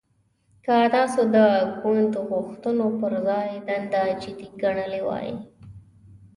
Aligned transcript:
که 0.65 0.75
تاسو 0.95 1.21
د 1.35 1.37
ګوند 1.81 2.13
غوښتنو 2.29 2.87
پر 2.99 3.13
ځای 3.27 3.49
دنده 3.67 4.03
جدي 4.21 4.47
ګڼلې 4.61 5.01
وای 5.07 5.29